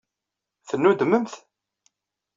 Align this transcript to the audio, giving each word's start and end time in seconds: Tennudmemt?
Tennudmemt? 0.67 1.33